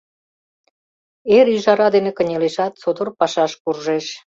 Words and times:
Эр 1.37 1.47
ӱжара 1.55 1.87
дене 1.95 2.11
кынелешат, 2.17 2.73
содор 2.81 3.09
пашаш 3.19 3.51
куржеш. 3.61 4.05